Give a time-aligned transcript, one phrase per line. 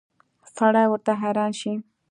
[0.55, 1.73] سړی ورته حیران شي.